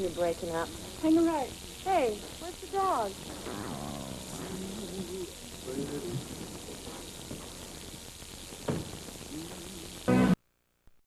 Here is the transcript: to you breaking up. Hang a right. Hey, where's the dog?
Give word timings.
to 0.00 0.08
you 0.08 0.14
breaking 0.14 0.50
up. 0.54 0.68
Hang 1.02 1.18
a 1.18 1.22
right. 1.22 1.50
Hey, 1.84 2.14
where's 2.38 2.54
the 2.56 2.66
dog? 2.68 3.12